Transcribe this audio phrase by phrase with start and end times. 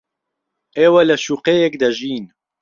[0.77, 2.25] ئێوە لە شوقەیەک دەژین.